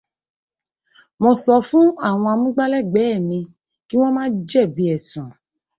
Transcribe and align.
Mo 1.21 1.31
sọ 1.43 1.55
fún 1.67 1.87
àwọn 2.07 2.31
amúgbálẹ́gbẹ̀ẹ́ 2.33 3.23
mi 3.27 3.39
kí 3.87 3.95
wọ́n 4.01 4.15
má 4.17 4.23
jẹ̀bi 4.49 4.83
ẹ̀ṣùn 4.95 5.29